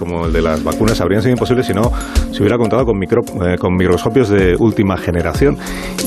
como 0.00 0.26
el 0.26 0.32
de 0.32 0.42
las 0.42 0.64
vacunas 0.64 1.00
habrían 1.00 1.22
sido 1.22 1.32
imposibles 1.32 1.66
si 1.66 1.74
no 1.74 1.92
se 2.32 2.40
hubiera 2.40 2.58
contado 2.58 2.84
con, 2.84 2.98
micro, 2.98 3.22
eh, 3.46 3.56
con 3.58 3.76
microscopios 3.76 4.30
de 4.30 4.56
última 4.58 4.96
generación. 4.96 5.58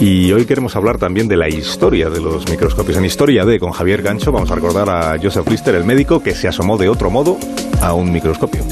Y 0.02 0.32
hoy 0.34 0.46
queremos 0.46 0.76
hablar 0.76 0.98
también 0.98 1.30
de 1.30 1.38
la 1.38 1.48
historia 1.48 2.10
de 2.10 2.20
los 2.20 2.50
microscopios. 2.50 2.98
En 2.98 3.06
Historia 3.06 3.46
de, 3.46 3.60
con 3.60 3.72
Javier 3.72 4.02
Gancho, 4.02 4.32
vamos 4.32 4.52
a 4.52 4.56
recordar 4.56 4.90
a 4.90 5.18
Joseph 5.22 5.48
Lister, 5.48 5.76
el 5.76 5.86
médico 5.86 6.22
que 6.22 6.34
se 6.34 6.48
asomó 6.48 6.78
de 6.78 6.90
otro 6.90 7.10
modo 7.10 7.38
a 7.82 7.94
un 7.94 8.12
microscopio. 8.12 8.64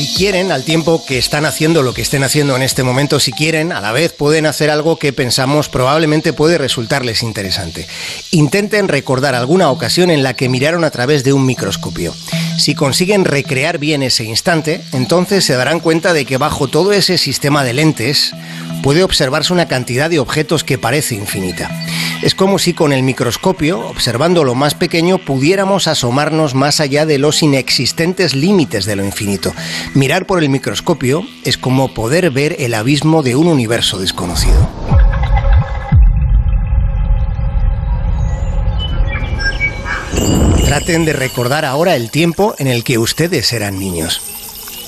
Si 0.00 0.14
quieren, 0.14 0.50
al 0.50 0.64
tiempo 0.64 1.04
que 1.04 1.18
están 1.18 1.44
haciendo 1.44 1.82
lo 1.82 1.92
que 1.92 2.00
estén 2.00 2.24
haciendo 2.24 2.56
en 2.56 2.62
este 2.62 2.82
momento, 2.82 3.20
si 3.20 3.32
quieren, 3.32 3.70
a 3.70 3.82
la 3.82 3.92
vez 3.92 4.14
pueden 4.14 4.46
hacer 4.46 4.70
algo 4.70 4.96
que 4.96 5.12
pensamos 5.12 5.68
probablemente 5.68 6.32
puede 6.32 6.56
resultarles 6.56 7.22
interesante. 7.22 7.86
Intenten 8.30 8.88
recordar 8.88 9.34
alguna 9.34 9.70
ocasión 9.70 10.10
en 10.10 10.22
la 10.22 10.32
que 10.32 10.48
miraron 10.48 10.84
a 10.84 10.90
través 10.90 11.22
de 11.22 11.34
un 11.34 11.44
microscopio. 11.44 12.14
Si 12.56 12.74
consiguen 12.74 13.26
recrear 13.26 13.76
bien 13.76 14.02
ese 14.02 14.24
instante, 14.24 14.80
entonces 14.92 15.44
se 15.44 15.54
darán 15.54 15.80
cuenta 15.80 16.14
de 16.14 16.24
que 16.24 16.38
bajo 16.38 16.68
todo 16.68 16.94
ese 16.94 17.18
sistema 17.18 17.62
de 17.62 17.74
lentes 17.74 18.32
puede 18.82 19.04
observarse 19.04 19.52
una 19.52 19.68
cantidad 19.68 20.08
de 20.08 20.18
objetos 20.18 20.64
que 20.64 20.78
parece 20.78 21.14
infinita. 21.14 21.70
Es 22.22 22.34
como 22.34 22.58
si 22.58 22.74
con 22.74 22.92
el 22.92 23.02
microscopio, 23.02 23.80
observando 23.88 24.44
lo 24.44 24.54
más 24.54 24.74
pequeño, 24.74 25.16
pudiéramos 25.16 25.86
asomarnos 25.86 26.54
más 26.54 26.78
allá 26.80 27.06
de 27.06 27.18
los 27.18 27.42
inexistentes 27.42 28.34
límites 28.34 28.84
de 28.84 28.94
lo 28.96 29.04
infinito. 29.04 29.54
Mirar 29.94 30.26
por 30.26 30.42
el 30.42 30.50
microscopio 30.50 31.24
es 31.44 31.56
como 31.56 31.94
poder 31.94 32.30
ver 32.30 32.56
el 32.58 32.74
abismo 32.74 33.22
de 33.22 33.36
un 33.36 33.46
universo 33.46 33.98
desconocido. 33.98 34.68
Traten 40.66 41.06
de 41.06 41.14
recordar 41.14 41.64
ahora 41.64 41.96
el 41.96 42.10
tiempo 42.10 42.54
en 42.58 42.66
el 42.66 42.84
que 42.84 42.98
ustedes 42.98 43.52
eran 43.54 43.78
niños. 43.78 44.29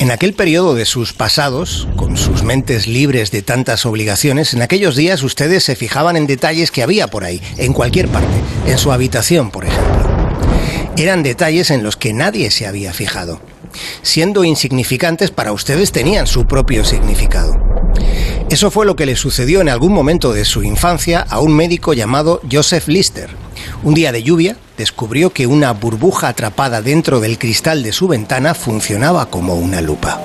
En 0.02 0.10
aquel 0.10 0.34
periodo 0.34 0.74
de 0.74 0.84
sus 0.84 1.12
pasados, 1.12 1.86
con 1.94 2.16
sus 2.16 2.42
mentes 2.42 2.88
libres 2.88 3.30
de 3.30 3.40
tantas 3.40 3.86
obligaciones, 3.86 4.52
en 4.52 4.60
aquellos 4.60 4.96
días 4.96 5.22
ustedes 5.22 5.62
se 5.62 5.76
fijaban 5.76 6.16
en 6.16 6.26
detalles 6.26 6.72
que 6.72 6.82
había 6.82 7.06
por 7.06 7.22
ahí, 7.22 7.40
en 7.56 7.72
cualquier 7.72 8.08
parte, 8.08 8.34
en 8.66 8.78
su 8.78 8.90
habitación, 8.90 9.52
por 9.52 9.64
ejemplo. 9.64 10.10
Eran 10.96 11.22
detalles 11.22 11.70
en 11.70 11.84
los 11.84 11.96
que 11.96 12.12
nadie 12.12 12.50
se 12.50 12.66
había 12.66 12.92
fijado. 12.92 13.40
Siendo 14.02 14.42
insignificantes 14.42 15.30
para 15.30 15.52
ustedes 15.52 15.92
tenían 15.92 16.26
su 16.26 16.48
propio 16.48 16.84
significado. 16.84 17.71
Eso 18.52 18.70
fue 18.70 18.84
lo 18.84 18.96
que 18.96 19.06
le 19.06 19.16
sucedió 19.16 19.62
en 19.62 19.70
algún 19.70 19.94
momento 19.94 20.34
de 20.34 20.44
su 20.44 20.62
infancia 20.62 21.24
a 21.30 21.40
un 21.40 21.56
médico 21.56 21.94
llamado 21.94 22.42
Joseph 22.52 22.86
Lister. 22.86 23.30
Un 23.82 23.94
día 23.94 24.12
de 24.12 24.22
lluvia, 24.22 24.58
descubrió 24.76 25.30
que 25.30 25.46
una 25.46 25.72
burbuja 25.72 26.28
atrapada 26.28 26.82
dentro 26.82 27.20
del 27.20 27.38
cristal 27.38 27.82
de 27.82 27.94
su 27.94 28.08
ventana 28.08 28.52
funcionaba 28.52 29.30
como 29.30 29.54
una 29.54 29.80
lupa. 29.80 30.20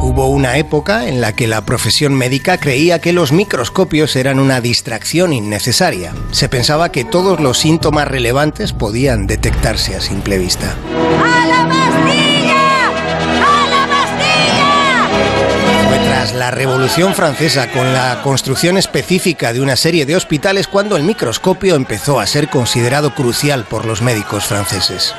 Hubo 0.00 0.28
una 0.28 0.56
época 0.56 1.08
en 1.08 1.20
la 1.20 1.34
que 1.36 1.46
la 1.46 1.66
profesión 1.66 2.14
médica 2.14 2.56
creía 2.56 3.02
que 3.02 3.12
los 3.12 3.32
microscopios 3.32 4.16
eran 4.16 4.38
una 4.38 4.62
distracción 4.62 5.34
innecesaria. 5.34 6.14
Se 6.30 6.48
pensaba 6.48 6.90
que 6.90 7.04
todos 7.04 7.38
los 7.38 7.58
síntomas 7.58 8.08
relevantes 8.08 8.72
podían 8.72 9.26
detectarse 9.26 9.94
a 9.94 10.00
simple 10.00 10.38
vista. 10.38 10.74
La 16.42 16.50
Revolución 16.50 17.14
Francesa, 17.14 17.70
con 17.70 17.92
la 17.92 18.20
construcción 18.20 18.76
específica 18.76 19.52
de 19.52 19.60
una 19.60 19.76
serie 19.76 20.06
de 20.06 20.16
hospitales, 20.16 20.66
cuando 20.66 20.96
el 20.96 21.04
microscopio 21.04 21.76
empezó 21.76 22.18
a 22.18 22.26
ser 22.26 22.48
considerado 22.48 23.14
crucial 23.14 23.64
por 23.64 23.84
los 23.84 24.02
médicos 24.02 24.46
franceses. 24.46 25.14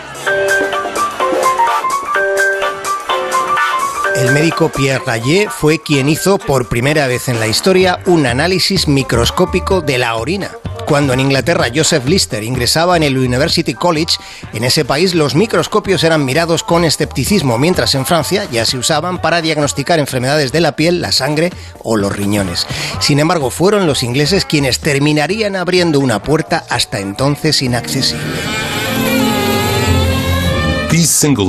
El 4.18 4.34
médico 4.34 4.68
Pierre 4.68 5.02
Rayet 5.06 5.50
fue 5.50 5.80
quien 5.80 6.09
hizo 6.09 6.38
por 6.38 6.68
primera 6.68 7.08
vez 7.08 7.30
en 7.30 7.40
la 7.40 7.48
historia 7.48 8.00
un 8.06 8.25
análisis 8.25 8.90
microscópico 8.90 9.80
de 9.80 10.00
la 10.00 10.16
orina. 10.18 10.52
Cuando 10.86 11.14
en 11.14 11.20
Inglaterra 11.20 11.68
Joseph 11.74 12.06
Lister 12.06 12.44
ingresaba 12.44 12.98
en 12.98 13.04
el 13.04 13.18
University 13.18 13.74
College, 13.74 14.18
en 14.54 14.64
ese 14.64 14.86
país 14.86 15.16
los 15.16 15.36
microscopios 15.36 16.04
eran 16.04 16.26
mirados 16.26 16.64
con 16.64 16.86
escepticismo, 16.86 17.58
mientras 17.58 17.96
en 17.96 18.06
Francia 18.06 18.48
ya 18.52 18.66
se 18.66 18.78
usaban 18.78 19.22
para 19.22 19.42
diagnosticar 19.42 20.00
enfermedades 20.00 20.52
de 20.52 20.62
la 20.62 20.76
piel, 20.76 21.02
la 21.02 21.12
sangre 21.12 21.52
o 21.84 21.98
los 21.98 22.16
riñones. 22.16 22.68
Sin 23.00 23.20
embargo, 23.20 23.50
fueron 23.50 23.88
los 23.88 24.04
ingleses 24.04 24.46
quienes 24.46 24.80
terminarían 24.80 25.56
abriendo 25.56 26.00
una 26.00 26.22
puerta 26.22 26.66
hasta 26.70 27.00
entonces 27.00 27.62
inaccesible. 27.62 28.24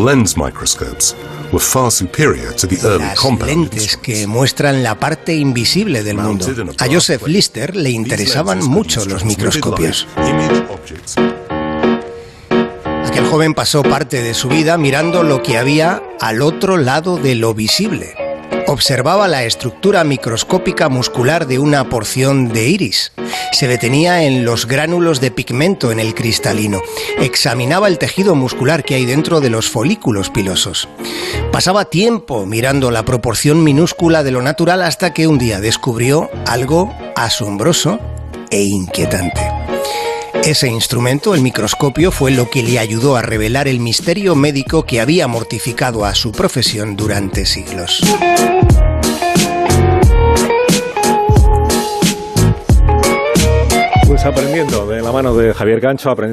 Lens 0.04 0.36
las 2.98 3.24
lentes 3.46 3.96
que 3.96 4.26
muestran 4.26 4.82
la 4.82 4.98
parte 4.98 5.34
invisible 5.34 6.02
del 6.02 6.16
mundo. 6.16 6.46
A 6.78 6.86
Joseph 6.86 7.26
Lister 7.26 7.76
le 7.76 7.90
interesaban 7.90 8.64
mucho 8.64 9.04
los 9.04 9.24
microscopios. 9.24 10.06
Aquel 13.06 13.26
joven 13.26 13.54
pasó 13.54 13.82
parte 13.82 14.22
de 14.22 14.34
su 14.34 14.48
vida 14.48 14.76
mirando 14.78 15.22
lo 15.22 15.42
que 15.42 15.56
había 15.56 16.02
al 16.20 16.42
otro 16.42 16.76
lado 16.76 17.16
de 17.16 17.36
lo 17.36 17.54
visible 17.54 18.14
observaba 18.66 19.28
la 19.28 19.44
estructura 19.44 20.04
microscópica 20.04 20.88
muscular 20.88 21.46
de 21.46 21.58
una 21.58 21.88
porción 21.88 22.48
de 22.48 22.68
iris. 22.68 23.12
Se 23.52 23.68
detenía 23.68 24.24
en 24.24 24.44
los 24.44 24.66
gránulos 24.66 25.20
de 25.20 25.30
pigmento 25.30 25.92
en 25.92 26.00
el 26.00 26.14
cristalino. 26.14 26.82
Examinaba 27.18 27.88
el 27.88 27.98
tejido 27.98 28.34
muscular 28.34 28.84
que 28.84 28.94
hay 28.94 29.04
dentro 29.04 29.40
de 29.40 29.50
los 29.50 29.70
folículos 29.70 30.30
pilosos. 30.30 30.88
Pasaba 31.52 31.84
tiempo 31.86 32.46
mirando 32.46 32.90
la 32.90 33.04
proporción 33.04 33.62
minúscula 33.62 34.22
de 34.22 34.32
lo 34.32 34.42
natural 34.42 34.82
hasta 34.82 35.14
que 35.14 35.26
un 35.26 35.38
día 35.38 35.60
descubrió 35.60 36.30
algo 36.46 36.92
asombroso 37.16 38.00
e 38.50 38.62
inquietante. 38.62 39.63
Ese 40.46 40.68
instrumento, 40.68 41.34
el 41.34 41.40
microscopio, 41.40 42.12
fue 42.12 42.30
lo 42.30 42.50
que 42.50 42.62
le 42.62 42.78
ayudó 42.78 43.16
a 43.16 43.22
revelar 43.22 43.66
el 43.66 43.80
misterio 43.80 44.34
médico 44.34 44.84
que 44.84 45.00
había 45.00 45.26
mortificado 45.26 46.04
a 46.04 46.14
su 46.14 46.32
profesión 46.32 46.96
durante 46.96 47.46
siglos. 47.46 48.02
Pues 54.06 54.22
aprendiendo 54.26 54.86
de 54.86 55.00
la 55.00 55.12
mano 55.12 55.34
de 55.34 55.54
Javier 55.54 55.80
Gancho, 55.80 56.10
aprendiendo 56.10 56.32